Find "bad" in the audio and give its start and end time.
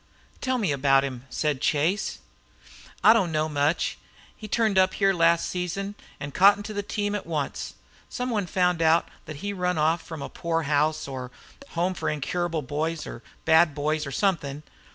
13.45-13.75